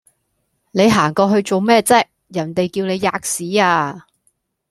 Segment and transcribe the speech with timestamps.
[0.71, 2.03] 你行過去做咩啫？
[2.29, 4.07] 人地叫你喫屎呀！